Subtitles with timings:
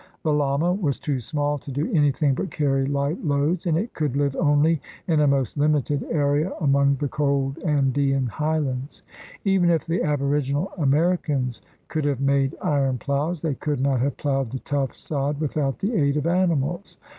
[0.23, 4.17] The llama was too small to do anything but carry light loads, and it could
[4.17, 9.03] live only in a most limited area among the cold An dean highlands.
[9.45, 14.17] Even if the aboriginal Ameri cans could have made iron ploughs, they could not have
[14.17, 16.97] ploughed the tough sod without the aid of animals.